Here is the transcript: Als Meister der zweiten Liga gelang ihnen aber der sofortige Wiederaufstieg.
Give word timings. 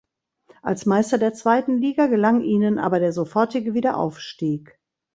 Als 0.63 0.87
Meister 0.87 1.19
der 1.19 1.35
zweiten 1.35 1.77
Liga 1.77 2.07
gelang 2.07 2.41
ihnen 2.41 2.79
aber 2.79 2.99
der 2.99 3.13
sofortige 3.13 3.75
Wiederaufstieg. 3.75 4.79